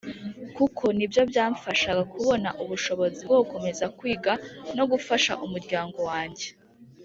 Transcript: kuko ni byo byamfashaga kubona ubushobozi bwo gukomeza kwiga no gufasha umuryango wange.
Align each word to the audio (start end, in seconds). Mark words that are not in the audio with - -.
kuko 0.55 0.83
ni 0.97 1.05
byo 1.11 1.21
byamfashaga 1.31 2.01
kubona 2.13 2.49
ubushobozi 2.63 3.19
bwo 3.27 3.37
gukomeza 3.41 3.85
kwiga 3.97 4.33
no 4.77 4.83
gufasha 4.91 5.31
umuryango 5.45 5.97
wange. 6.11 6.47